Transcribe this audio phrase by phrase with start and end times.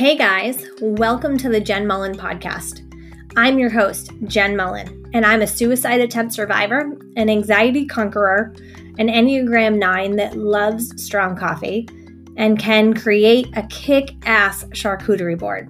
[0.00, 2.80] Hey guys, welcome to the Jenn Mullen podcast.
[3.36, 8.54] I'm your host, Jenn Mullen, and I'm a suicide attempt survivor, an anxiety conqueror,
[8.98, 11.86] an Enneagram 9 that loves strong coffee,
[12.38, 15.68] and can create a kick ass charcuterie board.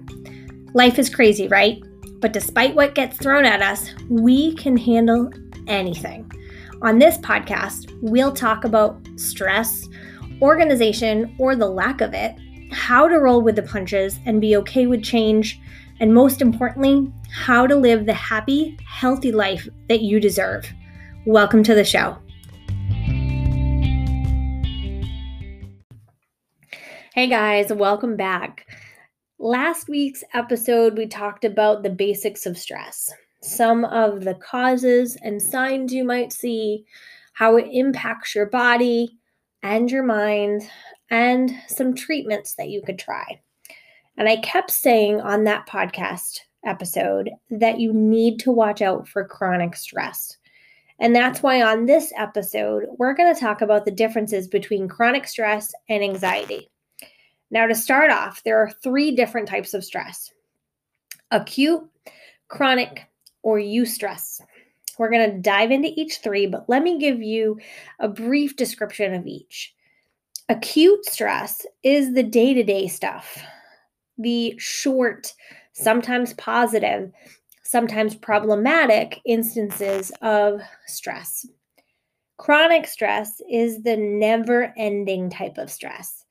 [0.73, 1.83] Life is crazy, right?
[2.21, 5.29] But despite what gets thrown at us, we can handle
[5.67, 6.31] anything.
[6.81, 9.89] On this podcast, we'll talk about stress,
[10.41, 12.37] organization, or the lack of it
[12.71, 15.59] how to roll with the punches and be okay with change,
[15.99, 20.65] and most importantly, how to live the happy, healthy life that you deserve.
[21.25, 22.17] Welcome to the show.
[27.13, 28.65] Hey guys, welcome back.
[29.37, 33.11] Last week's episode, we talked about the basics of stress,
[33.41, 36.85] some of the causes and signs you might see,
[37.33, 39.17] how it impacts your body
[39.61, 40.61] and your mind,
[41.11, 43.39] and some treatments that you could try.
[44.17, 49.25] And I kept saying on that podcast episode that you need to watch out for
[49.25, 50.37] chronic stress.
[50.99, 55.27] And that's why on this episode, we're going to talk about the differences between chronic
[55.27, 56.69] stress and anxiety.
[57.49, 60.31] Now, to start off, there are three different types of stress
[61.31, 61.81] acute,
[62.47, 63.07] chronic,
[63.41, 64.41] or eustress.
[64.97, 67.59] We're going to dive into each three, but let me give you
[67.99, 69.73] a brief description of each.
[70.51, 73.41] Acute stress is the day to day stuff,
[74.17, 75.33] the short,
[75.71, 77.09] sometimes positive,
[77.63, 81.45] sometimes problematic instances of stress.
[82.35, 86.25] Chronic stress is the never ending type of stress.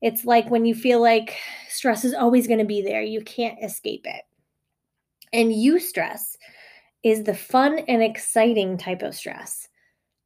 [0.00, 1.34] It's like when you feel like
[1.68, 4.22] stress is always going to be there, you can't escape it.
[5.32, 6.36] And eustress
[7.02, 9.66] is the fun and exciting type of stress.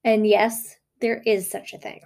[0.04, 2.02] And yes, there is such a thing.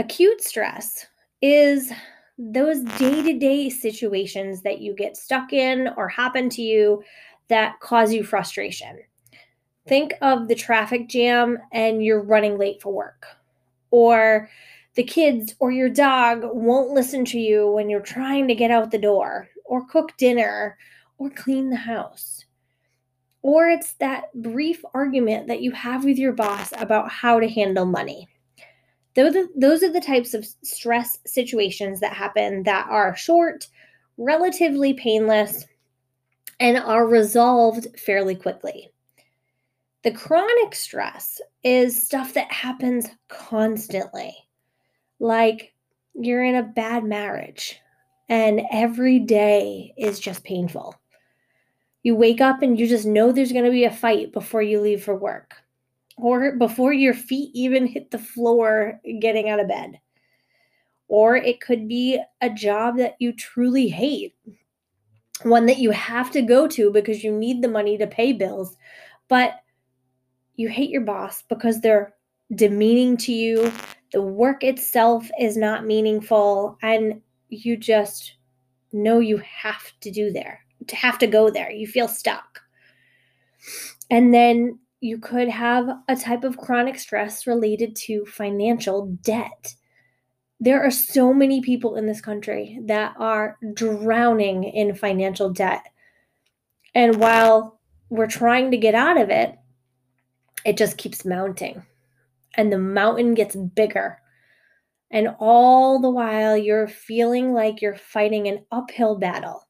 [0.00, 1.06] Acute stress
[1.42, 1.92] is
[2.38, 7.02] those day to day situations that you get stuck in or happen to you
[7.48, 9.00] that cause you frustration.
[9.88, 13.26] Think of the traffic jam and you're running late for work,
[13.90, 14.48] or
[14.94, 18.92] the kids or your dog won't listen to you when you're trying to get out
[18.92, 20.78] the door, or cook dinner,
[21.18, 22.44] or clean the house.
[23.42, 27.86] Or it's that brief argument that you have with your boss about how to handle
[27.86, 28.28] money.
[29.18, 33.66] Those are, those are the types of stress situations that happen that are short,
[34.16, 35.66] relatively painless,
[36.60, 38.92] and are resolved fairly quickly.
[40.04, 44.36] The chronic stress is stuff that happens constantly,
[45.18, 45.74] like
[46.14, 47.80] you're in a bad marriage
[48.28, 50.94] and every day is just painful.
[52.04, 54.80] You wake up and you just know there's going to be a fight before you
[54.80, 55.56] leave for work
[56.18, 60.00] or before your feet even hit the floor getting out of bed.
[61.08, 64.34] Or it could be a job that you truly hate,
[65.42, 68.76] one that you have to go to because you need the money to pay bills,
[69.28, 69.60] but
[70.56, 72.14] you hate your boss because they're
[72.54, 73.72] demeaning to you.
[74.12, 78.34] The work itself is not meaningful, and you just
[78.92, 81.70] know you have to do there, to have to go there.
[81.70, 82.60] You feel stuck.
[84.10, 89.74] And then you could have a type of chronic stress related to financial debt.
[90.60, 95.84] There are so many people in this country that are drowning in financial debt.
[96.94, 99.56] And while we're trying to get out of it,
[100.64, 101.84] it just keeps mounting.
[102.54, 104.18] And the mountain gets bigger.
[105.12, 109.62] And all the while, you're feeling like you're fighting an uphill battle.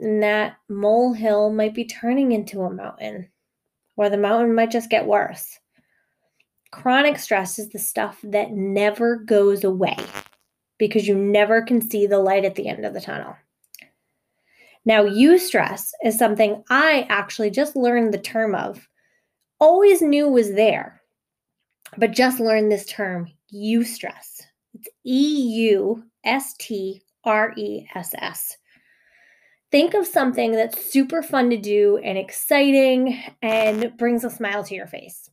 [0.00, 3.28] And that molehill might be turning into a mountain
[3.96, 5.58] or the mountain might just get worse.
[6.70, 9.96] Chronic stress is the stuff that never goes away
[10.78, 13.36] because you never can see the light at the end of the tunnel.
[14.84, 18.88] Now, eustress is something I actually just learned the term of,
[19.60, 21.00] always knew was there,
[21.98, 24.42] but just learned this term, eustress.
[24.74, 28.56] It's E U S T R E S S
[29.72, 34.74] think of something that's super fun to do and exciting and brings a smile to
[34.74, 35.30] your face.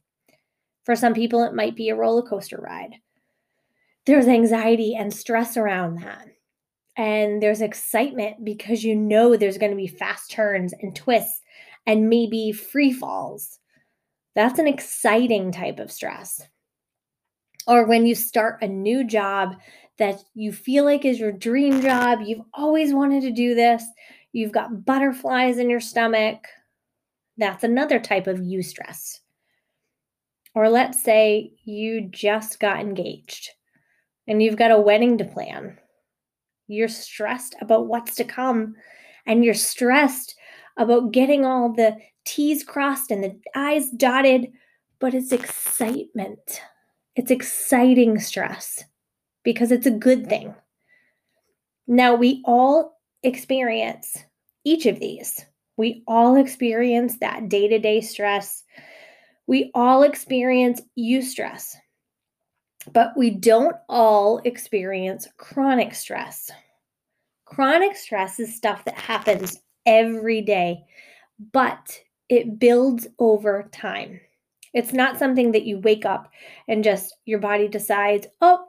[0.86, 2.96] For some people, it might be a roller coaster ride.
[4.06, 6.26] There's anxiety and stress around that.
[6.98, 11.42] And there's excitement because you know there's going to be fast turns and twists
[11.86, 13.60] and maybe free falls.
[14.36, 16.42] That's an exciting type of stress.
[17.68, 19.58] Or when you start a new job
[19.98, 23.84] that you feel like is your dream job, you've always wanted to do this,
[24.32, 26.46] You've got butterflies in your stomach.
[27.38, 29.20] That's another type of eustress.
[30.56, 33.50] Or let's say you just got engaged
[34.28, 35.78] and you've got a wedding to plan.
[36.68, 38.76] You're stressed about what's to come,
[39.26, 40.36] and you're stressed
[40.78, 44.52] about getting all the T's crossed and the I's dotted,
[45.00, 46.62] but it's excitement.
[47.16, 48.84] It's exciting stress
[49.44, 50.54] because it's a good thing.
[51.88, 54.18] Now, we all experience
[54.64, 55.46] each of these.
[55.78, 58.64] We all experience that day to day stress.
[59.48, 61.76] We all experience eustress,
[62.94, 66.52] but we don't all experience chronic stress.
[67.46, 70.84] Chronic stress is stuff that happens every day,
[71.52, 72.00] but
[72.30, 74.20] it builds over time.
[74.74, 76.30] It's not something that you wake up
[76.68, 78.68] and just your body decides, oh,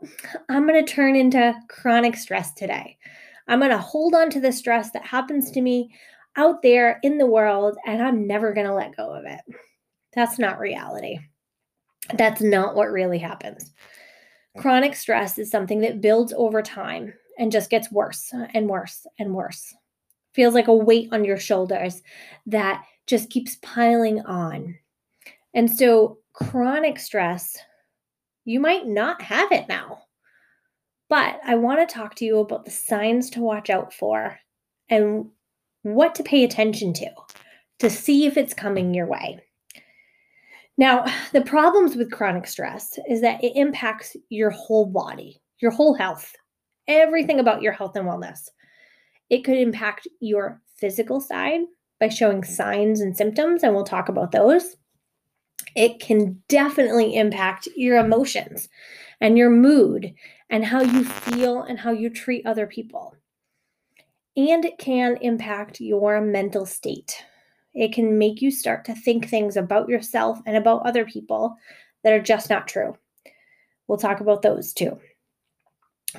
[0.49, 2.97] I'm going to turn into chronic stress today.
[3.51, 5.93] I'm going to hold on to the stress that happens to me
[6.37, 9.41] out there in the world and I'm never going to let go of it.
[10.15, 11.19] That's not reality.
[12.15, 13.73] That's not what really happens.
[14.57, 19.35] Chronic stress is something that builds over time and just gets worse and worse and
[19.35, 19.75] worse.
[20.33, 22.03] Feels like a weight on your shoulders
[22.47, 24.77] that just keeps piling on.
[25.55, 27.59] And so, chronic stress,
[28.45, 30.03] you might not have it now.
[31.11, 34.39] But I want to talk to you about the signs to watch out for
[34.89, 35.27] and
[35.83, 37.11] what to pay attention to
[37.81, 39.41] to see if it's coming your way.
[40.79, 45.95] Now, the problems with chronic stress is that it impacts your whole body, your whole
[45.95, 46.33] health,
[46.87, 48.49] everything about your health and wellness.
[49.29, 51.63] It could impact your physical side
[51.99, 54.77] by showing signs and symptoms, and we'll talk about those.
[55.77, 58.69] It can definitely impact your emotions
[59.21, 60.15] and your mood
[60.51, 63.15] and how you feel and how you treat other people.
[64.37, 67.25] And it can impact your mental state.
[67.73, 71.57] It can make you start to think things about yourself and about other people
[72.03, 72.97] that are just not true.
[73.87, 74.99] We'll talk about those too.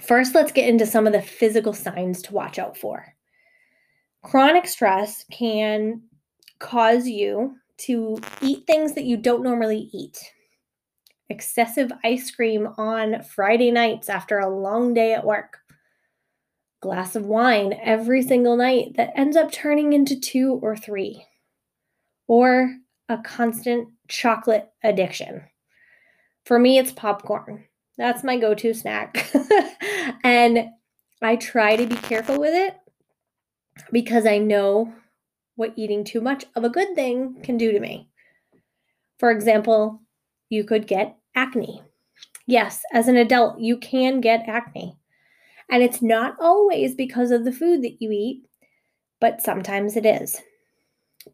[0.02, 3.06] First, let's get into some of the physical signs to watch out for.
[4.24, 6.02] Chronic stress can
[6.60, 10.18] cause you to eat things that you don't normally eat.
[11.32, 15.60] Excessive ice cream on Friday nights after a long day at work.
[16.82, 21.26] Glass of wine every single night that ends up turning into two or three.
[22.28, 22.76] Or
[23.08, 25.44] a constant chocolate addiction.
[26.44, 27.64] For me, it's popcorn.
[27.98, 29.34] That's my go to snack.
[30.26, 30.68] and
[31.22, 32.76] I try to be careful with it
[33.90, 34.94] because I know
[35.56, 38.10] what eating too much of a good thing can do to me.
[39.18, 40.02] For example,
[40.50, 41.82] you could get acne.
[42.48, 44.98] Yes, as an adult, you can get acne.
[45.70, 48.44] And it's not always because of the food that you eat,
[49.20, 50.42] but sometimes it is.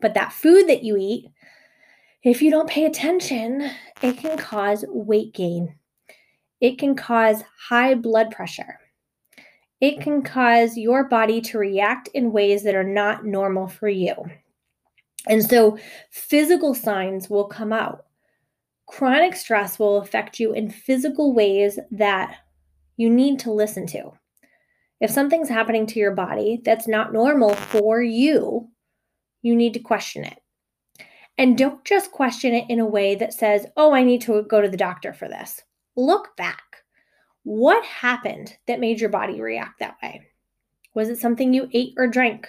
[0.01, 1.31] But that food that you eat,
[2.23, 3.71] if you don't pay attention,
[4.01, 5.75] it can cause weight gain.
[6.59, 8.79] It can cause high blood pressure
[9.79, 14.15] it can cause your body to react in ways that are not normal for you.
[15.27, 15.77] And so
[16.09, 18.05] physical signs will come out.
[18.87, 22.37] Chronic stress will affect you in physical ways that
[22.95, 24.11] you need to listen to.
[24.99, 28.69] If something's happening to your body that's not normal for you,
[29.43, 30.39] you need to question it.
[31.37, 34.61] And don't just question it in a way that says, oh, I need to go
[34.61, 35.61] to the doctor for this.
[35.95, 36.63] Look back.
[37.43, 40.23] What happened that made your body react that way?
[40.95, 42.47] Was it something you ate or drank?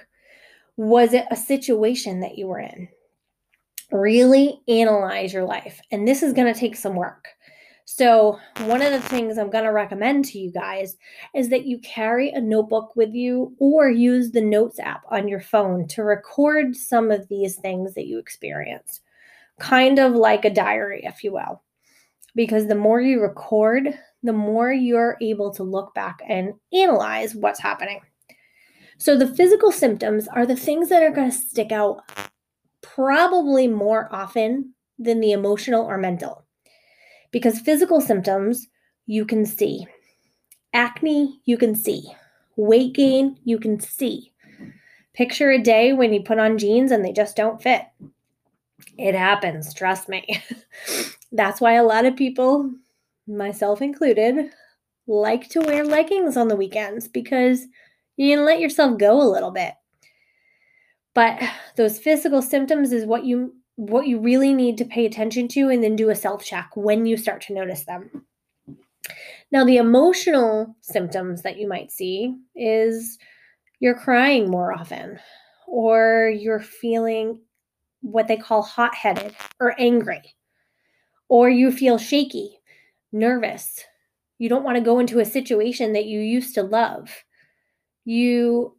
[0.76, 2.88] Was it a situation that you were in?
[3.90, 5.80] Really analyze your life.
[5.90, 7.28] And this is going to take some work.
[7.90, 10.99] So, one of the things I'm going to recommend to you guys
[11.35, 15.40] is that you carry a notebook with you or use the Notes app on your
[15.40, 19.00] phone to record some of these things that you experience,
[19.59, 21.62] kind of like a diary, if you will.
[22.35, 27.59] Because the more you record, the more you're able to look back and analyze what's
[27.59, 28.00] happening.
[28.99, 32.02] So, the physical symptoms are the things that are going to stick out
[32.95, 36.45] probably more often than the emotional or mental.
[37.30, 38.66] Because physical symptoms
[39.07, 39.87] you can see,
[40.73, 42.04] acne you can see,
[42.57, 44.33] weight gain you can see.
[45.14, 47.83] Picture a day when you put on jeans and they just don't fit.
[48.97, 50.42] It happens, trust me.
[51.33, 52.73] That's why a lot of people
[53.26, 54.50] myself included,
[55.07, 57.66] like to wear leggings on the weekends because
[58.16, 59.75] you can let yourself go a little bit.
[61.18, 61.42] But
[61.75, 65.82] those physical symptoms is what you what you really need to pay attention to and
[65.82, 68.25] then do a self check when you start to notice them.
[69.50, 73.18] Now, the emotional symptoms that you might see is
[73.80, 75.18] you're crying more often,
[75.66, 77.40] or you're feeling
[78.00, 80.37] what they call hot headed or angry,
[81.28, 82.60] or you feel shaky
[83.10, 83.84] nervous.
[84.38, 87.10] You don't want to go into a situation that you used to love.
[88.04, 88.76] You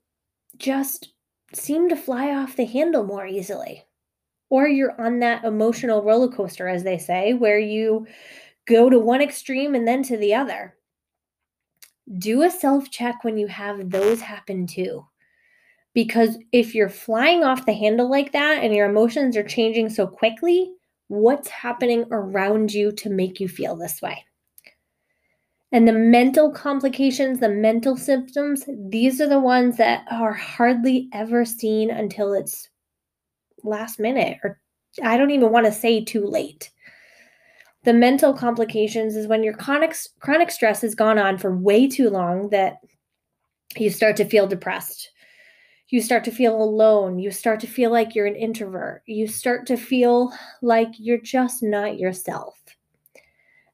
[0.58, 1.10] just
[1.54, 3.86] seem to fly off the handle more easily.
[4.50, 8.08] Or you're on that emotional roller coaster, as they say, where you
[8.66, 10.76] go to one extreme and then to the other.
[12.18, 15.06] Do a self check when you have those happen too.
[15.94, 20.08] Because if you're flying off the handle like that and your emotions are changing so
[20.08, 20.74] quickly,
[21.08, 24.24] what's happening around you to make you feel this way?
[25.72, 31.46] And the mental complications, the mental symptoms, these are the ones that are hardly ever
[31.46, 32.70] seen until it's
[33.64, 34.60] last minute, or
[35.04, 36.72] I don't even want to say too late.
[37.84, 42.10] The mental complications is when your chronic, chronic stress has gone on for way too
[42.10, 42.80] long that
[43.78, 45.12] you start to feel depressed.
[45.90, 47.20] You start to feel alone.
[47.20, 49.04] You start to feel like you're an introvert.
[49.06, 52.60] You start to feel like you're just not yourself.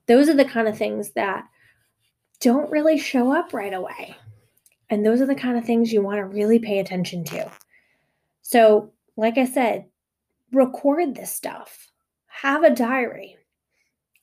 [0.07, 1.45] Those are the kind of things that
[2.45, 4.15] don't really show up right away.
[4.91, 7.51] And those are the kind of things you want to really pay attention to.
[8.43, 9.85] So, like I said,
[10.51, 11.89] record this stuff,
[12.27, 13.35] have a diary.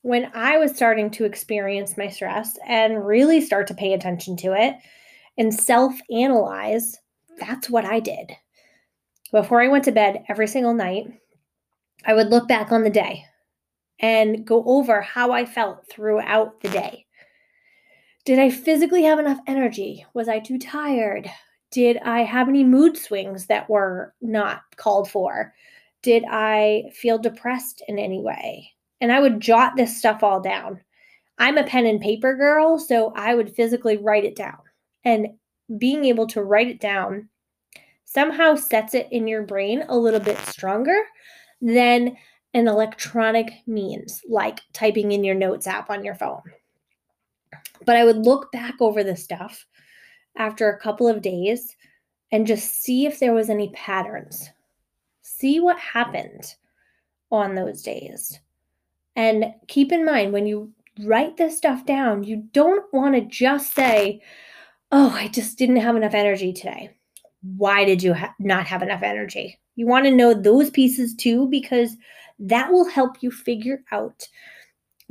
[0.02, 4.52] When I was starting to experience my stress and really start to pay attention to
[4.52, 4.76] it
[5.36, 6.96] and self analyze,
[7.40, 8.30] that's what I did.
[9.32, 11.08] Before I went to bed every single night,
[12.06, 13.24] I would look back on the day
[13.98, 17.06] and go over how I felt throughout the day.
[18.24, 20.06] Did I physically have enough energy?
[20.14, 21.28] Was I too tired?
[21.72, 25.52] Did I have any mood swings that were not called for?
[26.02, 28.70] Did I feel depressed in any way?
[29.00, 30.80] And I would jot this stuff all down.
[31.38, 34.58] I'm a pen and paper girl, so I would physically write it down.
[35.04, 35.28] And
[35.78, 37.28] being able to write it down
[38.04, 40.96] somehow sets it in your brain a little bit stronger
[41.60, 42.16] than
[42.54, 46.42] an electronic means, like typing in your notes app on your phone.
[47.84, 49.66] But I would look back over the stuff
[50.36, 51.76] after a couple of days
[52.30, 54.50] and just see if there was any patterns.
[55.22, 56.54] See what happened
[57.30, 58.40] on those days.
[59.16, 60.72] And keep in mind when you
[61.04, 64.22] write this stuff down, you don't want to just say,
[64.90, 66.90] "Oh, I just didn't have enough energy today."
[67.56, 69.58] Why did you ha- not have enough energy?
[69.74, 71.96] You want to know those pieces too because
[72.38, 74.28] that will help you figure out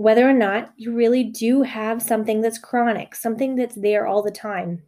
[0.02, 4.32] whether or not you really do have something that's chronic, something that's there all the
[4.32, 4.82] time.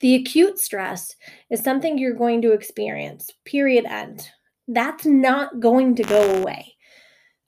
[0.00, 1.14] The acute stress
[1.50, 4.28] is something you're going to experience, period, end.
[4.66, 6.74] That's not going to go away.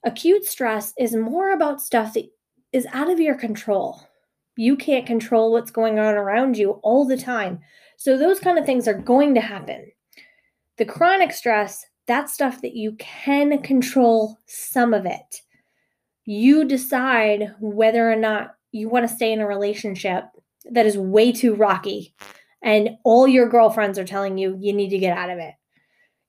[0.05, 2.29] Acute stress is more about stuff that
[2.71, 4.01] is out of your control.
[4.55, 7.59] You can't control what's going on around you all the time.
[7.97, 9.91] So, those kind of things are going to happen.
[10.77, 15.41] The chronic stress, that's stuff that you can control some of it
[16.27, 20.25] you decide whether or not you want to stay in a relationship
[20.69, 22.13] that is way too rocky
[22.61, 25.53] and all your girlfriends are telling you you need to get out of it.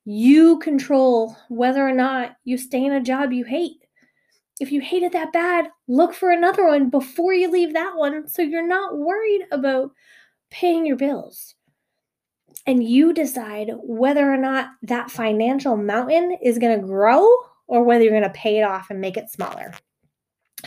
[0.05, 3.85] You control whether or not you stay in a job you hate.
[4.61, 8.29] If you hate it that bad, look for another one before you leave that one
[8.29, 9.91] so you're not worried about
[10.49, 11.57] paying your bills.
[12.69, 17.27] And you decide whether or not that financial mountain is going to grow
[17.67, 19.73] or whether you're going to pay it off and make it smaller.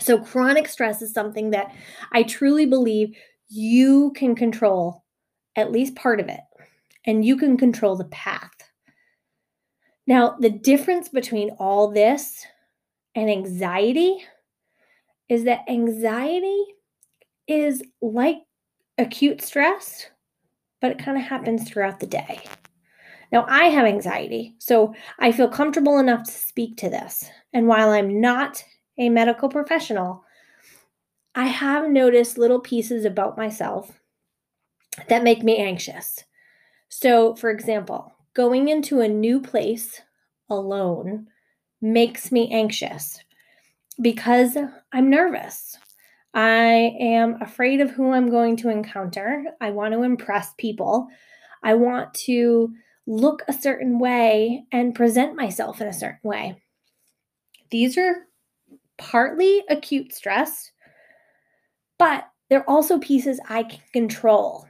[0.02, 1.74] So, chronic stress is something that
[2.12, 3.16] I truly believe
[3.50, 5.04] you can control
[5.56, 6.40] at least part of it,
[7.06, 8.52] and you can control the path.
[10.08, 12.46] Now, the difference between all this
[13.16, 14.18] and anxiety
[15.30, 16.64] is that anxiety
[17.48, 18.38] is like
[18.98, 20.08] acute stress,
[20.82, 22.42] but it kind of happens throughout the day.
[23.32, 27.30] Now, I have anxiety, so I feel comfortable enough to speak to this.
[27.54, 28.64] And while I'm not
[28.98, 30.24] a medical professional,
[31.34, 34.02] I have noticed little pieces about myself
[35.08, 36.26] that make me anxious.
[36.90, 40.02] So, for example, going into a new place
[40.50, 41.28] alone
[41.82, 43.20] makes me anxious
[44.02, 44.58] because
[44.92, 45.78] I'm nervous.
[46.34, 49.46] I am afraid of who I'm going to encounter.
[49.60, 51.08] I want to impress people.
[51.64, 52.74] I want to
[53.08, 56.62] look a certain way and present myself in a certain way.
[57.70, 58.28] These are
[59.02, 60.72] partly acute stress,
[61.98, 64.68] but they're also pieces I can control.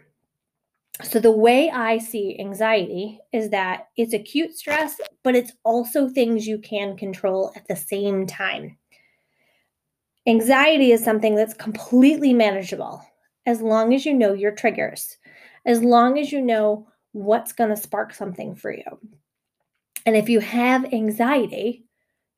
[1.03, 6.47] So, the way I see anxiety is that it's acute stress, but it's also things
[6.47, 8.77] you can control at the same time.
[10.27, 13.03] Anxiety is something that's completely manageable
[13.45, 15.17] as long as you know your triggers,
[15.65, 18.99] as long as you know what's going to spark something for you.
[20.05, 21.85] And if you have anxiety,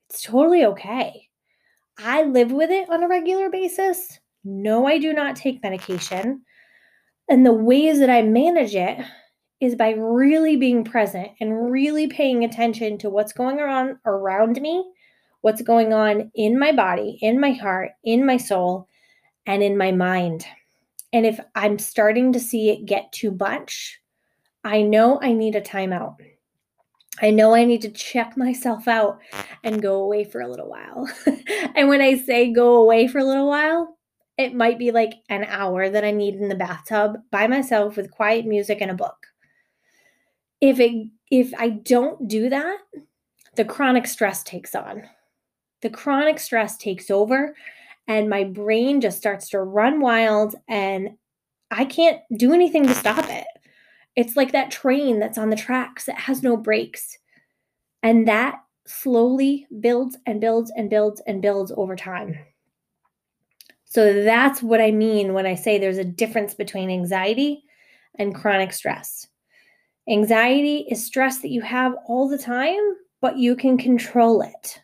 [0.10, 1.30] it's totally okay.
[1.98, 4.20] I live with it on a regular basis.
[4.44, 6.42] No, I do not take medication.
[7.30, 9.00] And the ways that I manage it
[9.62, 14.84] is by really being present and really paying attention to what's going on around me,
[15.42, 18.88] what's going on in my body, in my heart, in my soul,
[19.46, 20.46] and in my mind.
[21.14, 24.00] And if I'm starting to see it get too much,
[24.64, 26.16] I know I need a timeout.
[27.24, 29.20] I know I need to check myself out
[29.64, 31.10] and go away for a little while.
[31.74, 33.98] and when I say go away for a little while,
[34.38, 38.12] it might be like an hour that I need in the bathtub by myself with
[38.12, 39.16] quiet music and a book.
[40.60, 42.80] If it if I don't do that,
[43.56, 45.04] the chronic stress takes on.
[45.82, 47.56] The chronic stress takes over
[48.06, 51.12] and my brain just starts to run wild and
[51.72, 53.48] I can't do anything to stop it.
[54.16, 57.18] It's like that train that's on the tracks that has no brakes.
[58.04, 62.38] And that slowly builds and builds and builds and builds over time.
[63.86, 67.64] So that's what I mean when I say there's a difference between anxiety
[68.16, 69.28] and chronic stress.
[70.10, 72.82] Anxiety is stress that you have all the time,
[73.22, 74.82] but you can control it.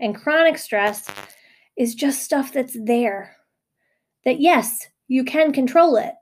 [0.00, 1.06] And chronic stress
[1.76, 3.36] is just stuff that's there.
[4.24, 6.14] That yes, you can control it,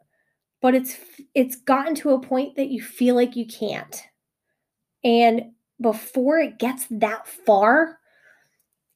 [0.61, 0.97] but it's
[1.35, 4.03] it's gotten to a point that you feel like you can't.
[5.03, 7.99] And before it gets that far,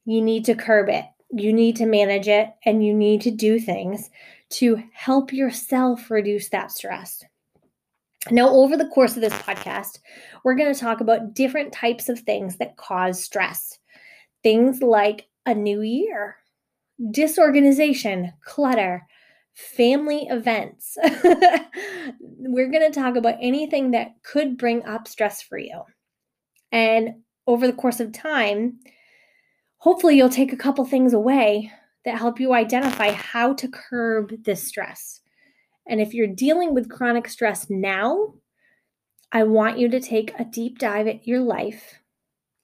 [0.05, 1.05] you need to curb it.
[1.31, 4.09] You need to manage it and you need to do things
[4.51, 7.23] to help yourself reduce that stress.
[8.31, 9.99] Now, over the course of this podcast,
[10.43, 13.77] we're going to talk about different types of things that cause stress.
[14.41, 16.37] Things like a new year,
[17.11, 19.05] disorganization, clutter,
[19.55, 20.97] family events.
[22.19, 25.81] We're going to talk about anything that could bring up stress for you.
[26.71, 27.15] And
[27.47, 28.79] over the course of time,
[29.77, 31.71] hopefully you'll take a couple things away
[32.03, 35.21] that help you identify how to curb this stress.
[35.87, 38.33] And if you're dealing with chronic stress now,
[39.31, 41.99] I want you to take a deep dive at your life,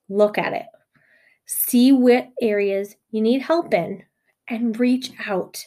[0.08, 0.66] look at it,
[1.46, 4.02] see what areas you need help in,
[4.48, 5.66] and reach out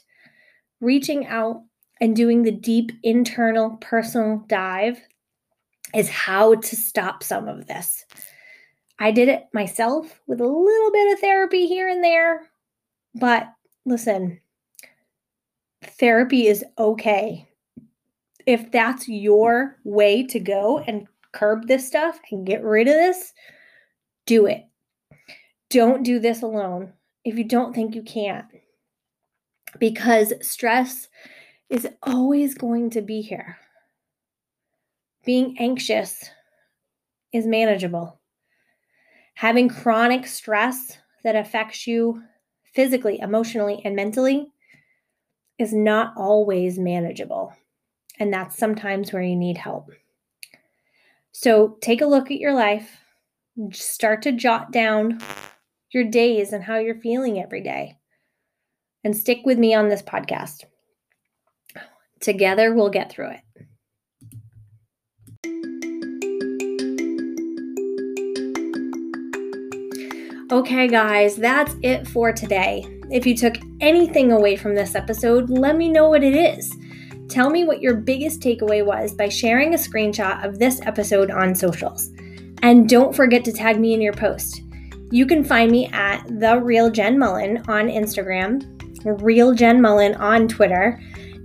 [0.85, 1.63] reaching out
[1.99, 5.01] and doing the deep internal personal dive
[5.93, 8.05] is how to stop some of this.
[8.99, 12.47] I did it myself with a little bit of therapy here and there,
[13.15, 13.51] but
[13.85, 14.39] listen,
[15.83, 17.47] therapy is okay.
[18.45, 23.33] If that's your way to go and curb this stuff and get rid of this,
[24.25, 24.65] do it.
[25.69, 26.93] Don't do this alone
[27.23, 28.45] if you don't think you can't
[29.79, 31.07] because stress
[31.69, 33.57] is always going to be here.
[35.25, 36.29] Being anxious
[37.33, 38.19] is manageable.
[39.35, 42.21] Having chronic stress that affects you
[42.73, 44.51] physically, emotionally, and mentally
[45.57, 47.53] is not always manageable.
[48.19, 49.89] And that's sometimes where you need help.
[51.31, 52.97] So take a look at your life,
[53.71, 55.19] start to jot down
[55.91, 57.97] your days and how you're feeling every day
[59.05, 60.65] and stick with me on this podcast.
[62.19, 63.41] Together, we'll get through it.
[70.51, 72.85] Okay, guys, that's it for today.
[73.11, 76.75] If you took anything away from this episode, let me know what it is.
[77.29, 81.53] Tell me what your biggest takeaway was by sharing a screenshot of this episode on
[81.53, 82.09] socials.
[82.63, 84.61] And don't forget to tag me in your post.
[85.11, 88.74] You can find me at the real Jenn Mullen on Instagram
[89.13, 90.99] Real Jenn Mullen on Twitter,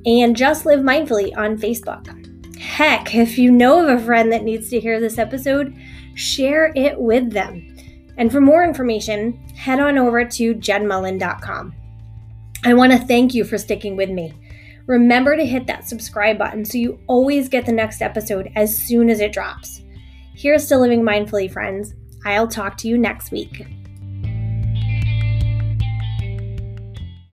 [0.06, 2.16] and Just Live Mindfully on Facebook.
[2.58, 5.74] Heck, if you know of a friend that needs to hear this episode,
[6.14, 7.76] share it with them.
[8.16, 11.74] And for more information, head on over to jennmullen.com.
[12.64, 14.34] I want to thank you for sticking with me.
[14.86, 19.08] Remember to hit that subscribe button so you always get the next episode as soon
[19.08, 19.82] as it drops.
[20.34, 21.94] Here's to living mindfully, friends.
[22.24, 23.79] I'll talk to you next week.